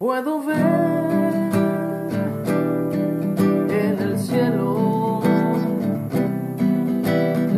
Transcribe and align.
Puedo 0.00 0.40
ver 0.44 0.56
en 3.68 3.98
el 4.00 4.16
cielo 4.16 5.20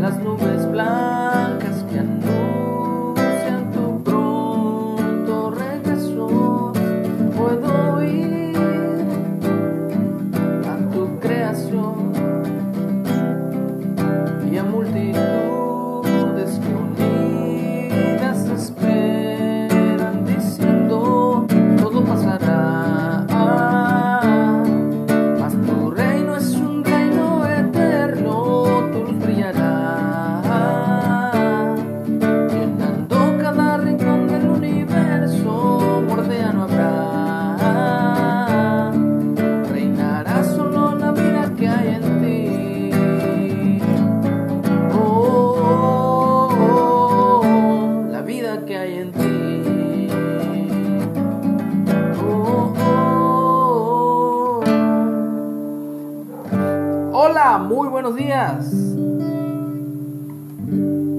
las 0.01 0.17
nubes 0.21 0.71
blancas 0.71 1.10
muy 57.61 57.89
buenos 57.89 58.17
días. 58.17 58.73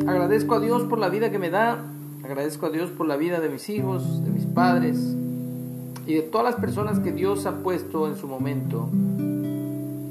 Agradezco 0.07 0.55
a 0.55 0.59
Dios 0.59 0.83
por 0.83 0.99
la 0.99 1.09
vida 1.09 1.31
que 1.31 1.39
me 1.39 1.49
da. 1.49 1.83
Agradezco 2.23 2.65
a 2.65 2.69
Dios 2.69 2.89
por 2.89 3.07
la 3.07 3.15
vida 3.15 3.39
de 3.39 3.49
mis 3.49 3.69
hijos, 3.69 4.23
de 4.23 4.31
mis 4.31 4.45
padres 4.45 4.97
y 6.05 6.15
de 6.15 6.21
todas 6.21 6.45
las 6.45 6.55
personas 6.55 6.99
que 6.99 7.11
Dios 7.11 7.45
ha 7.45 7.57
puesto 7.57 8.07
en 8.07 8.15
su 8.15 8.27
momento 8.27 8.89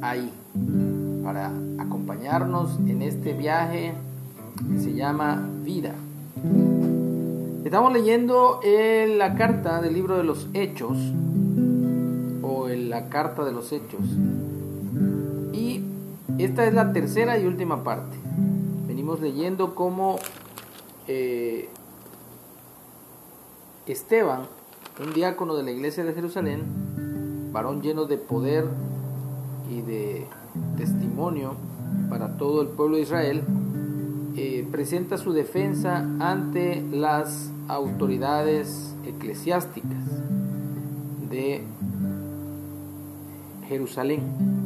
ahí 0.02 0.30
para 1.24 1.52
acompañarnos 1.78 2.78
en 2.86 3.02
este 3.02 3.32
viaje 3.32 3.92
que 4.72 4.80
se 4.80 4.94
llama 4.94 5.48
vida. 5.64 5.94
Estamos 7.64 7.92
leyendo 7.92 8.60
en 8.62 9.18
la 9.18 9.34
carta 9.34 9.80
del 9.80 9.94
libro 9.94 10.16
de 10.16 10.24
los 10.24 10.48
Hechos 10.54 10.96
o 12.42 12.68
en 12.68 12.90
la 12.90 13.08
carta 13.08 13.44
de 13.44 13.52
los 13.52 13.72
Hechos 13.72 14.00
esta 16.44 16.66
es 16.66 16.74
la 16.74 16.92
tercera 16.92 17.38
y 17.38 17.46
última 17.46 17.82
parte. 17.84 18.16
Venimos 18.86 19.20
leyendo 19.20 19.74
cómo 19.74 20.18
eh, 21.08 21.68
Esteban, 23.86 24.42
un 25.04 25.12
diácono 25.12 25.56
de 25.56 25.64
la 25.64 25.70
iglesia 25.70 26.04
de 26.04 26.12
Jerusalén, 26.12 26.62
varón 27.52 27.82
lleno 27.82 28.04
de 28.04 28.16
poder 28.16 28.66
y 29.70 29.82
de 29.82 30.26
testimonio 30.76 31.54
para 32.08 32.36
todo 32.36 32.62
el 32.62 32.68
pueblo 32.68 32.96
de 32.96 33.02
Israel, 33.02 33.42
eh, 34.36 34.66
presenta 34.70 35.18
su 35.18 35.32
defensa 35.32 36.06
ante 36.20 36.82
las 36.92 37.50
autoridades 37.68 38.94
eclesiásticas 39.04 40.04
de 41.28 41.64
Jerusalén 43.68 44.59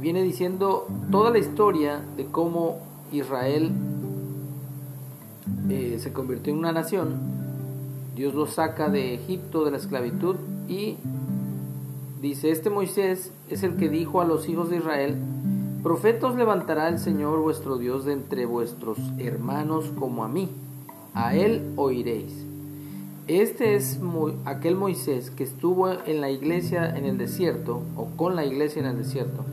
viene 0.00 0.22
diciendo 0.22 0.86
toda 1.10 1.30
la 1.30 1.38
historia 1.38 2.00
de 2.16 2.26
cómo 2.26 2.78
Israel 3.12 3.70
eh, 5.68 5.98
se 6.00 6.12
convirtió 6.12 6.52
en 6.52 6.58
una 6.58 6.72
nación, 6.72 7.14
Dios 8.16 8.34
lo 8.34 8.46
saca 8.46 8.88
de 8.88 9.14
Egipto 9.14 9.64
de 9.64 9.70
la 9.70 9.76
esclavitud 9.76 10.36
y 10.68 10.96
dice, 12.20 12.50
este 12.50 12.70
Moisés 12.70 13.32
es 13.48 13.62
el 13.62 13.76
que 13.76 13.88
dijo 13.88 14.20
a 14.20 14.24
los 14.24 14.48
hijos 14.48 14.70
de 14.70 14.78
Israel, 14.78 15.16
profetos 15.82 16.34
levantará 16.36 16.88
el 16.88 16.98
Señor 16.98 17.40
vuestro 17.40 17.78
Dios 17.78 18.04
de 18.04 18.12
entre 18.14 18.46
vuestros 18.46 18.98
hermanos 19.18 19.92
como 19.98 20.24
a 20.24 20.28
mí, 20.28 20.48
a 21.14 21.34
él 21.34 21.72
oiréis. 21.76 22.46
Este 23.26 23.76
es 23.76 24.00
aquel 24.44 24.74
Moisés 24.74 25.30
que 25.30 25.44
estuvo 25.44 25.88
en 25.92 26.20
la 26.20 26.30
iglesia 26.30 26.96
en 26.96 27.04
el 27.04 27.16
desierto, 27.16 27.82
o 27.96 28.06
con 28.16 28.34
la 28.34 28.44
iglesia 28.44 28.80
en 28.80 28.86
el 28.86 28.98
desierto, 28.98 29.44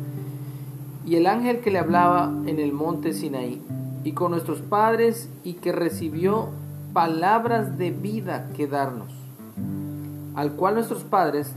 y 1.07 1.15
el 1.15 1.25
ángel 1.25 1.61
que 1.61 1.71
le 1.71 1.79
hablaba 1.79 2.33
en 2.45 2.59
el 2.59 2.73
monte 2.73 3.13
Sinaí, 3.13 3.61
y 4.03 4.11
con 4.11 4.31
nuestros 4.31 4.59
padres, 4.59 5.29
y 5.45 5.53
que 5.53 5.71
recibió 5.71 6.49
palabras 6.91 7.77
de 7.77 7.91
vida 7.91 8.49
que 8.55 8.67
darnos, 8.67 9.13
al 10.35 10.51
cual 10.53 10.75
nuestros 10.75 11.03
padres 11.03 11.53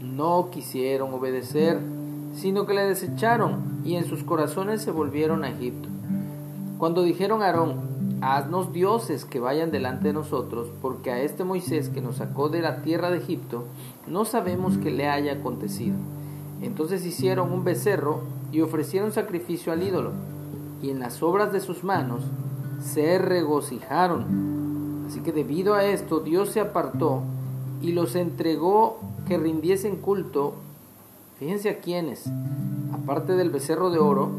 no 0.00 0.50
quisieron 0.50 1.12
obedecer, 1.12 1.80
sino 2.32 2.64
que 2.64 2.74
le 2.74 2.86
desecharon, 2.86 3.80
y 3.84 3.96
en 3.96 4.04
sus 4.04 4.22
corazones 4.22 4.82
se 4.82 4.92
volvieron 4.92 5.42
a 5.42 5.50
Egipto. 5.50 5.88
Cuando 6.78 7.02
dijeron 7.02 7.42
a 7.42 7.46
Aarón, 7.46 8.20
haznos 8.20 8.72
dioses 8.72 9.24
que 9.24 9.40
vayan 9.40 9.72
delante 9.72 10.08
de 10.08 10.14
nosotros, 10.14 10.68
porque 10.80 11.10
a 11.10 11.20
este 11.22 11.42
Moisés 11.42 11.88
que 11.88 12.00
nos 12.00 12.16
sacó 12.16 12.50
de 12.50 12.62
la 12.62 12.82
tierra 12.82 13.10
de 13.10 13.18
Egipto, 13.18 13.64
no 14.06 14.24
sabemos 14.24 14.78
qué 14.78 14.92
le 14.92 15.08
haya 15.08 15.32
acontecido. 15.32 15.96
Entonces 16.62 17.04
hicieron 17.04 17.52
un 17.52 17.64
becerro 17.64 18.20
y 18.52 18.60
ofrecieron 18.60 19.12
sacrificio 19.12 19.72
al 19.72 19.82
ídolo, 19.82 20.12
y 20.82 20.90
en 20.90 20.98
las 20.98 21.22
obras 21.22 21.52
de 21.52 21.60
sus 21.60 21.84
manos 21.84 22.22
se 22.82 23.18
regocijaron. 23.18 25.04
Así 25.06 25.20
que 25.20 25.32
debido 25.32 25.74
a 25.74 25.84
esto 25.84 26.20
Dios 26.20 26.50
se 26.50 26.60
apartó 26.60 27.22
y 27.82 27.92
los 27.92 28.14
entregó 28.16 28.98
que 29.26 29.38
rindiesen 29.38 29.96
culto, 29.96 30.54
fíjense 31.38 31.68
a 31.68 31.78
quiénes, 31.78 32.24
aparte 32.92 33.34
del 33.34 33.50
becerro 33.50 33.90
de 33.90 33.98
oro, 33.98 34.30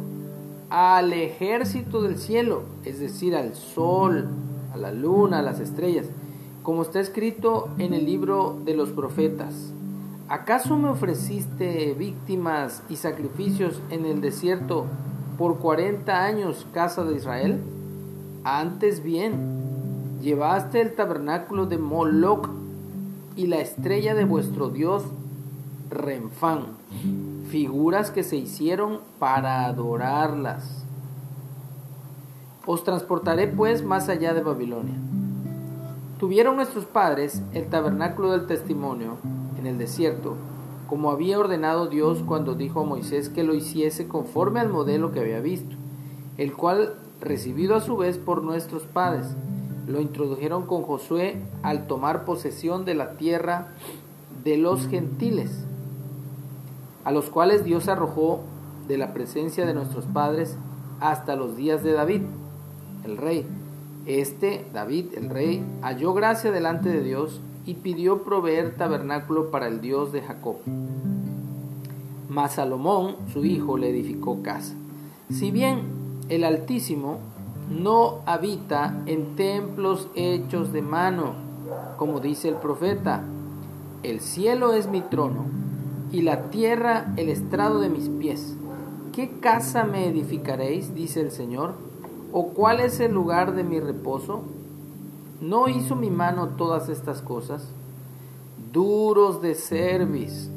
al 0.69 1.13
ejército 1.13 2.01
del 2.01 2.17
cielo, 2.17 2.63
es 2.83 2.99
decir, 2.99 3.35
al 3.35 3.55
sol, 3.55 4.27
a 4.73 4.77
la 4.77 4.91
luna, 4.91 5.39
a 5.39 5.43
las 5.43 5.59
estrellas, 5.59 6.07
como 6.63 6.81
está 6.81 6.99
escrito 6.99 7.69
en 7.77 7.93
el 7.93 8.05
libro 8.05 8.57
de 8.65 8.75
los 8.75 8.89
profetas. 8.89 9.53
¿Acaso 10.29 10.75
me 10.75 10.89
ofreciste 10.89 11.93
víctimas 11.93 12.83
y 12.89 12.97
sacrificios 12.97 13.81
en 13.89 14.05
el 14.05 14.19
desierto 14.19 14.85
por 15.37 15.59
cuarenta 15.59 16.25
años, 16.25 16.67
casa 16.73 17.05
de 17.05 17.15
Israel? 17.15 17.61
Antes 18.43 19.01
bien, 19.01 20.19
llevaste 20.21 20.81
el 20.81 20.95
tabernáculo 20.95 21.65
de 21.65 21.77
Moloch 21.77 22.49
y 23.37 23.47
la 23.47 23.59
estrella 23.59 24.15
de 24.15 24.25
vuestro 24.25 24.67
dios 24.67 25.05
Renfán, 25.89 26.65
figuras 27.49 28.11
que 28.11 28.23
se 28.23 28.35
hicieron 28.35 28.99
para 29.19 29.63
adorarlas. 29.63 30.83
Os 32.65 32.83
transportaré 32.83 33.47
pues 33.47 33.81
más 33.81 34.09
allá 34.09 34.33
de 34.33 34.41
Babilonia. 34.41 34.95
Tuvieron 36.19 36.57
nuestros 36.57 36.83
padres 36.83 37.41
el 37.53 37.67
tabernáculo 37.67 38.33
del 38.33 38.45
testimonio 38.45 39.15
en 39.57 39.67
el 39.67 39.77
desierto, 39.77 40.35
como 40.87 41.11
había 41.11 41.39
ordenado 41.39 41.87
Dios 41.87 42.23
cuando 42.25 42.55
dijo 42.55 42.81
a 42.81 42.85
Moisés 42.85 43.29
que 43.29 43.43
lo 43.43 43.53
hiciese 43.53 44.07
conforme 44.07 44.59
al 44.59 44.69
modelo 44.69 45.11
que 45.11 45.19
había 45.19 45.39
visto, 45.39 45.75
el 46.37 46.53
cual, 46.53 46.93
recibido 47.19 47.75
a 47.75 47.81
su 47.81 47.97
vez 47.97 48.17
por 48.17 48.43
nuestros 48.43 48.83
padres, 48.83 49.27
lo 49.87 50.01
introdujeron 50.01 50.65
con 50.65 50.83
Josué 50.83 51.41
al 51.63 51.87
tomar 51.87 52.25
posesión 52.25 52.85
de 52.85 52.93
la 52.93 53.17
tierra 53.17 53.69
de 54.43 54.57
los 54.57 54.87
gentiles, 54.87 55.65
a 57.03 57.11
los 57.11 57.29
cuales 57.29 57.63
Dios 57.63 57.87
arrojó 57.87 58.41
de 58.87 58.97
la 58.97 59.13
presencia 59.13 59.65
de 59.65 59.73
nuestros 59.73 60.05
padres 60.05 60.57
hasta 60.99 61.35
los 61.35 61.55
días 61.55 61.83
de 61.83 61.93
David, 61.93 62.21
el 63.05 63.17
rey. 63.17 63.45
Este, 64.05 64.65
David, 64.73 65.13
el 65.15 65.29
rey, 65.29 65.65
halló 65.81 66.13
gracia 66.13 66.51
delante 66.51 66.89
de 66.89 67.03
Dios 67.03 67.41
y 67.67 67.75
pidió 67.75 68.23
proveer 68.23 68.75
tabernáculo 68.75 69.51
para 69.51 69.67
el 69.67 69.81
Dios 69.81 70.13
de 70.13 70.21
Jacob. 70.21 70.55
Mas 72.29 72.53
Salomón, 72.53 73.17
su 73.33 73.43
hijo, 73.43 73.77
le 73.77 73.89
edificó 73.89 74.41
casa. 74.41 74.73
Si 75.29 75.51
bien 75.51 75.81
el 76.29 76.45
Altísimo 76.45 77.19
no 77.69 78.21
habita 78.25 79.03
en 79.05 79.35
templos 79.35 80.07
hechos 80.15 80.71
de 80.71 80.81
mano, 80.81 81.33
como 81.97 82.21
dice 82.21 82.47
el 82.47 82.55
profeta, 82.55 83.23
el 84.01 84.21
cielo 84.21 84.71
es 84.73 84.87
mi 84.87 85.01
trono 85.01 85.43
y 86.09 86.21
la 86.21 86.43
tierra 86.43 87.13
el 87.17 87.27
estrado 87.27 87.81
de 87.81 87.89
mis 87.89 88.07
pies. 88.07 88.55
¿Qué 89.11 89.39
casa 89.41 89.83
me 89.83 90.07
edificaréis? 90.07 90.95
dice 90.95 91.19
el 91.19 91.31
Señor. 91.31 91.73
¿O 92.31 92.49
cuál 92.49 92.79
es 92.79 93.01
el 93.01 93.13
lugar 93.13 93.55
de 93.55 93.63
mi 93.63 93.81
reposo? 93.81 94.43
¿No 95.41 95.67
hizo 95.67 95.95
mi 95.95 96.09
mano 96.09 96.49
todas 96.57 96.89
estas 96.89 97.21
cosas? 97.21 97.67
duros 98.77 99.41
de 99.41 99.55
cerviz 99.55 100.49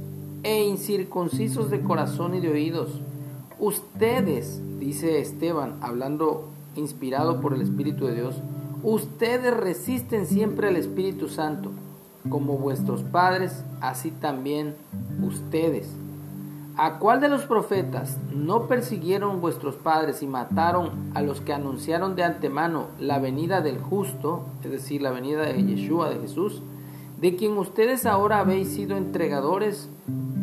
e 0.43 0.65
incircuncisos 0.65 1.71
de 1.71 1.81
corazón 1.81 2.35
y 2.35 2.41
de 2.41 2.51
oídos. 2.51 3.01
Ustedes, 3.59 4.61
dice 4.79 5.21
Esteban, 5.21 5.79
hablando 5.81 6.49
inspirado 6.77 7.41
por 7.41 7.55
el 7.55 7.63
Espíritu 7.63 8.07
de 8.07 8.15
Dios, 8.15 8.37
ustedes 8.83 9.57
resisten 9.57 10.27
siempre 10.27 10.69
al 10.69 10.77
Espíritu 10.77 11.29
Santo, 11.29 11.71
como 12.29 12.59
vuestros 12.59 13.03
padres, 13.03 13.65
así 13.81 14.11
también 14.11 14.75
ustedes. 15.23 15.89
¿A 16.77 16.99
cuál 16.99 17.21
de 17.21 17.29
los 17.29 17.43
profetas 17.43 18.17
no 18.33 18.67
persiguieron 18.67 19.41
vuestros 19.41 19.77
padres 19.77 20.23
y 20.23 20.27
mataron 20.27 21.11
a 21.15 21.23
los 21.23 21.41
que 21.41 21.53
anunciaron 21.53 22.15
de 22.15 22.25
antemano 22.25 22.87
la 22.99 23.19
venida 23.19 23.61
del 23.61 23.79
justo, 23.79 24.45
es 24.65 24.71
decir, 24.71 25.03
la 25.03 25.11
venida 25.11 25.43
de 25.43 25.63
Yeshua, 25.63 26.11
de 26.11 26.21
Jesús, 26.21 26.63
de 27.21 27.37
quien 27.37 27.59
ustedes 27.59 28.07
ahora 28.07 28.39
habéis 28.39 28.69
sido 28.69 28.97
entregadores 28.97 29.91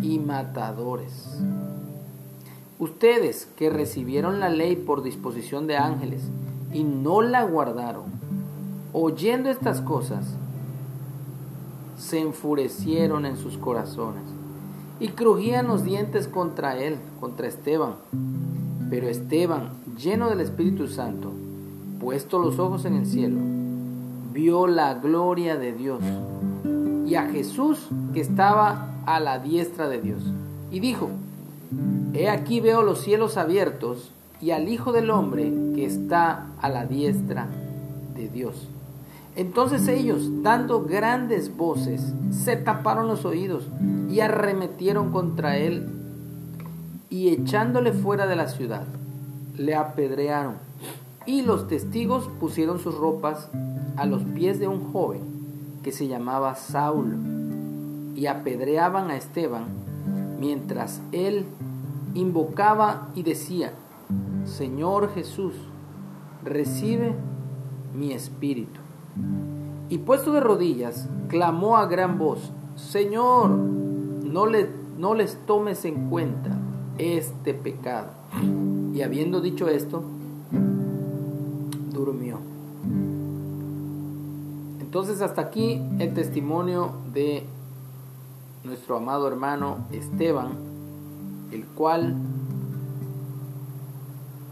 y 0.01 0.19
matadores? 0.19 1.39
Ustedes 2.77 3.47
que 3.55 3.69
recibieron 3.69 4.39
la 4.39 4.49
ley 4.49 4.75
por 4.75 5.01
disposición 5.01 5.65
de 5.65 5.77
ángeles 5.77 6.29
y 6.71 6.83
no 6.83 7.21
la 7.21 7.43
guardaron, 7.43 8.05
oyendo 8.93 9.49
estas 9.49 9.81
cosas, 9.81 10.35
se 11.97 12.19
enfurecieron 12.19 13.25
en 13.25 13.37
sus 13.37 13.57
corazones 13.57 14.36
y 14.99 15.09
crujían 15.09 15.67
los 15.67 15.83
dientes 15.83 16.27
contra 16.27 16.77
él, 16.77 16.97
contra 17.19 17.47
Esteban. 17.47 17.95
Pero 18.89 19.07
Esteban, 19.07 19.69
lleno 19.97 20.29
del 20.29 20.41
Espíritu 20.41 20.87
Santo, 20.87 21.31
puesto 21.99 22.39
los 22.39 22.59
ojos 22.59 22.85
en 22.85 22.95
el 22.95 23.05
cielo, 23.05 23.39
vio 24.33 24.67
la 24.67 24.93
gloria 24.95 25.57
de 25.57 25.73
Dios 25.73 26.01
y 27.05 27.15
a 27.15 27.29
Jesús 27.29 27.87
que 28.13 28.21
estaba 28.21 28.89
a 29.05 29.19
la 29.19 29.39
diestra 29.39 29.87
de 29.89 30.01
Dios. 30.01 30.21
Y 30.71 30.79
dijo, 30.79 31.09
He 32.13 32.29
aquí 32.29 32.59
veo 32.59 32.81
los 32.81 32.99
cielos 33.01 33.37
abiertos 33.37 34.11
y 34.41 34.51
al 34.51 34.69
Hijo 34.69 34.91
del 34.91 35.09
Hombre 35.09 35.51
que 35.75 35.85
está 35.85 36.47
a 36.61 36.69
la 36.69 36.85
diestra 36.85 37.47
de 38.15 38.29
Dios. 38.29 38.67
Entonces 39.37 39.87
ellos, 39.87 40.41
dando 40.41 40.81
grandes 40.81 41.55
voces, 41.55 42.11
se 42.31 42.55
taparon 42.55 43.07
los 43.07 43.23
oídos 43.23 43.67
y 44.09 44.19
arremetieron 44.19 45.11
contra 45.11 45.57
él 45.57 45.87
y 47.11 47.29
echándole 47.29 47.93
fuera 47.93 48.25
de 48.25 48.35
la 48.35 48.47
ciudad, 48.47 48.87
le 49.55 49.75
apedrearon. 49.75 50.55
Y 51.27 51.43
los 51.43 51.67
testigos 51.67 52.27
pusieron 52.39 52.79
sus 52.79 52.95
ropas 52.95 53.51
a 53.95 54.07
los 54.07 54.23
pies 54.23 54.59
de 54.59 54.67
un 54.67 54.91
joven 54.91 55.21
que 55.83 55.91
se 55.91 56.07
llamaba 56.07 56.55
Saulo 56.55 57.15
y 58.15 58.25
apedreaban 58.25 59.11
a 59.11 59.17
Esteban 59.17 59.65
mientras 60.39 60.99
él 61.11 61.45
invocaba 62.15 63.09
y 63.13 63.21
decía, 63.21 63.73
Señor 64.45 65.13
Jesús, 65.13 65.53
recibe 66.43 67.13
mi 67.93 68.13
espíritu. 68.13 68.86
Y 69.89 69.99
puesto 69.99 70.33
de 70.33 70.41
rodillas, 70.41 71.07
clamó 71.29 71.77
a 71.77 71.85
gran 71.87 72.17
voz, 72.17 72.51
Señor, 72.75 73.49
no, 73.49 74.45
le, 74.45 74.69
no 74.97 75.13
les 75.13 75.37
tomes 75.45 75.85
en 75.85 76.09
cuenta 76.09 76.51
este 76.97 77.53
pecado. 77.53 78.09
Y 78.93 79.01
habiendo 79.01 79.41
dicho 79.41 79.67
esto, 79.67 80.03
durmió. 81.91 82.37
Entonces 84.79 85.21
hasta 85.21 85.41
aquí 85.41 85.81
el 85.99 86.13
testimonio 86.13 86.91
de 87.13 87.45
nuestro 88.63 88.97
amado 88.97 89.27
hermano 89.27 89.85
Esteban, 89.91 90.49
el 91.51 91.65
cual 91.65 92.15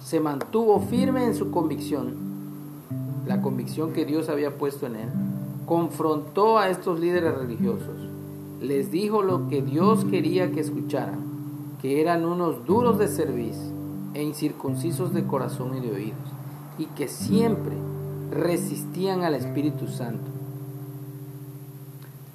se 0.01 0.19
mantuvo 0.19 0.79
firme 0.79 1.25
en 1.25 1.35
su 1.35 1.51
convicción 1.51 2.34
la 3.25 3.41
convicción 3.41 3.93
que 3.93 4.05
Dios 4.05 4.29
había 4.29 4.57
puesto 4.57 4.85
en 4.85 4.95
él, 4.95 5.09
confrontó 5.65 6.57
a 6.57 6.69
estos 6.69 6.99
líderes 6.99 7.35
religiosos, 7.35 8.09
les 8.61 8.91
dijo 8.91 9.21
lo 9.21 9.47
que 9.49 9.61
Dios 9.61 10.05
quería 10.05 10.51
que 10.51 10.59
escucharan, 10.59 11.19
que 11.81 12.01
eran 12.01 12.25
unos 12.25 12.65
duros 12.65 12.97
de 12.97 13.07
cerviz 13.07 13.57
e 14.13 14.23
incircuncisos 14.23 15.13
de 15.13 15.25
corazón 15.25 15.75
y 15.77 15.81
de 15.81 15.91
oídos, 15.91 16.17
y 16.77 16.85
que 16.87 17.07
siempre 17.07 17.75
resistían 18.31 19.23
al 19.23 19.35
Espíritu 19.35 19.87
Santo. 19.87 20.31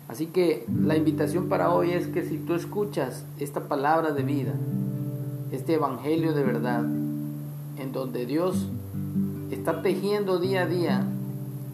Así 0.08 0.26
que 0.26 0.66
la 0.74 0.96
invitación 0.96 1.48
para 1.48 1.72
hoy 1.72 1.92
es 1.92 2.08
que 2.08 2.24
si 2.24 2.36
tú 2.38 2.54
escuchas 2.54 3.24
esta 3.38 3.68
palabra 3.68 4.10
de 4.10 4.24
vida, 4.24 4.54
este 5.52 5.74
evangelio 5.74 6.32
de 6.32 6.42
verdad, 6.42 6.84
en 6.84 7.92
donde 7.92 8.26
Dios 8.26 8.68
está 9.60 9.82
tejiendo 9.82 10.38
día 10.38 10.62
a 10.62 10.66
día 10.66 11.04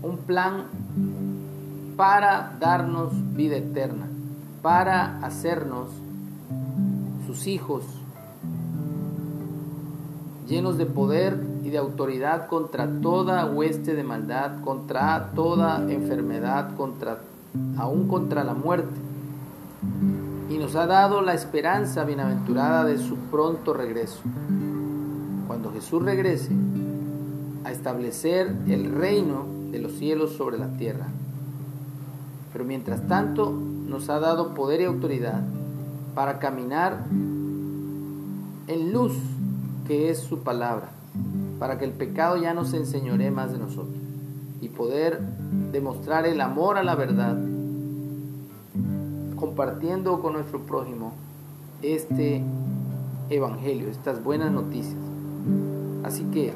un 0.03 0.17
plan 0.27 0.65
para 1.97 2.57
darnos 2.59 3.13
vida 3.37 3.59
eterna, 3.59 4.09
para 4.61 5.19
hacernos 5.19 5.91
sus 7.29 7.47
hijos, 7.47 7.85
llenos 10.49 10.79
de 10.79 10.87
poder 10.87 11.41
y 11.63 11.71
de 11.71 11.79
autoridad 11.79 12.49
contra 12.49 12.89
toda 13.01 13.47
hueste 13.47 13.95
de 13.95 14.03
maldad, 14.03 14.63
contra 14.65 15.31
toda 15.37 15.89
enfermedad, 15.89 16.75
contra 16.77 17.21
aún 17.79 18.09
contra 18.09 18.43
la 18.43 18.55
muerte. 18.55 19.01
Y 20.51 20.59
nos 20.59 20.75
ha 20.75 20.89
dado 20.89 21.23
la 21.23 21.35
esperanza 21.35 22.03
bienaventurada 22.03 22.85
de 22.85 22.99
su 22.99 23.17
pronto 23.31 23.73
regreso. 23.73 24.23
Cuando 25.47 25.71
Jesús 25.71 26.03
regrese, 26.03 26.51
a 27.67 27.73
establecer 27.73 28.55
el 28.69 28.93
reino 28.93 29.45
de 29.73 29.81
los 29.81 29.95
cielos 29.95 30.31
sobre 30.35 30.57
la 30.57 30.69
tierra. 30.77 31.09
Pero 32.53 32.65
mientras 32.65 33.09
tanto 33.09 33.51
nos 33.51 34.09
ha 34.09 34.21
dado 34.21 34.55
poder 34.55 34.81
y 34.81 34.85
autoridad 34.85 35.43
para 36.15 36.39
caminar 36.39 37.07
en 38.69 38.93
luz, 38.93 39.15
que 39.85 40.11
es 40.11 40.21
su 40.21 40.45
palabra, 40.45 40.91
para 41.59 41.77
que 41.77 41.85
el 41.85 41.91
pecado 41.91 42.37
ya 42.37 42.55
no 42.55 42.65
se 42.65 42.77
enseñoree 42.77 43.33
más 43.33 43.51
de 43.51 43.59
nosotros 43.59 43.97
y 44.61 44.69
poder 44.69 45.19
demostrar 45.73 46.25
el 46.25 46.41
amor 46.41 46.79
a 46.79 46.85
la 46.85 46.95
verdad, 46.95 47.37
compartiendo 49.35 50.21
con 50.21 50.35
nuestro 50.35 50.61
prójimo 50.61 51.15
este 51.83 52.45
evangelio, 53.29 53.89
estas 53.89 54.23
buenas 54.23 54.53
noticias. 54.53 55.01
Así 56.05 56.23
que 56.27 56.53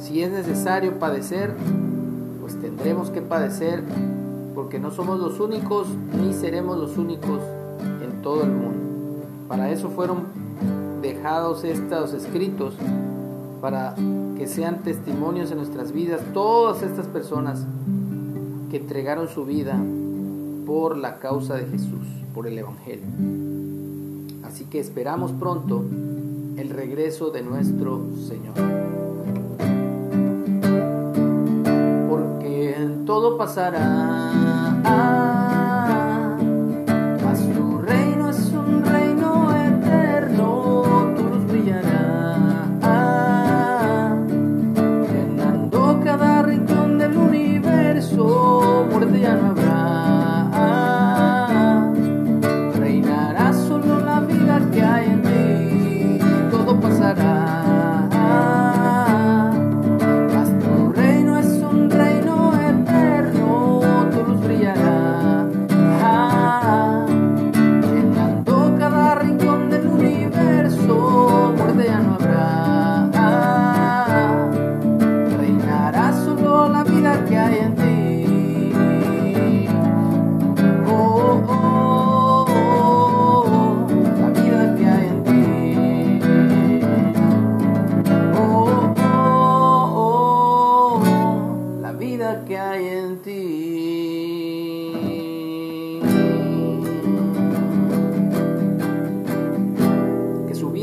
si 0.00 0.22
es 0.22 0.30
necesario 0.30 0.98
padecer, 0.98 1.54
pues 2.40 2.60
tendremos 2.60 3.10
que 3.10 3.22
padecer 3.22 3.82
porque 4.54 4.78
no 4.78 4.90
somos 4.90 5.18
los 5.18 5.40
únicos 5.40 5.88
ni 6.20 6.32
seremos 6.32 6.78
los 6.78 6.96
únicos 6.96 7.40
en 8.02 8.22
todo 8.22 8.42
el 8.42 8.50
mundo. 8.50 8.78
Para 9.48 9.70
eso 9.70 9.88
fueron 9.90 10.24
dejados 11.02 11.64
estos 11.64 12.14
escritos, 12.14 12.74
para 13.60 13.94
que 14.38 14.46
sean 14.46 14.82
testimonios 14.82 15.50
en 15.50 15.58
nuestras 15.58 15.92
vidas 15.92 16.20
todas 16.32 16.82
estas 16.82 17.06
personas 17.06 17.66
que 18.70 18.78
entregaron 18.78 19.28
su 19.28 19.44
vida 19.44 19.78
por 20.66 20.96
la 20.96 21.18
causa 21.18 21.56
de 21.56 21.66
Jesús, 21.66 22.06
por 22.34 22.46
el 22.46 22.58
Evangelio. 22.58 23.06
Así 24.44 24.64
que 24.64 24.80
esperamos 24.80 25.32
pronto 25.32 25.84
el 26.56 26.70
regreso 26.70 27.30
de 27.30 27.42
nuestro 27.42 28.00
Señor. 28.28 29.03
Todo 33.06 33.36
pasará. 33.36 35.23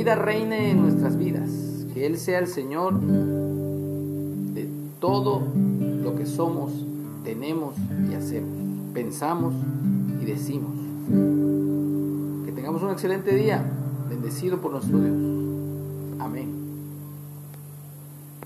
Vida 0.02 0.16
reine 0.16 0.72
en 0.72 0.82
nuestras 0.82 1.16
vidas, 1.16 1.52
que 1.94 2.08
Él 2.08 2.18
sea 2.18 2.40
el 2.40 2.48
Señor 2.48 3.00
de 3.00 4.68
todo 5.00 5.44
lo 6.04 6.16
que 6.16 6.26
somos, 6.26 6.72
tenemos 7.24 7.76
y 8.10 8.16
hacemos, 8.16 8.50
pensamos 8.96 9.54
y 10.20 10.26
decimos. 10.26 10.72
Que 12.48 12.52
tengamos 12.52 12.82
un 12.82 12.90
excelente 12.90 13.36
día, 13.36 13.64
bendecido 14.10 14.60
por 14.60 14.72
nuestro 14.72 14.98
Dios. 14.98 15.16
Amén. 16.20 16.61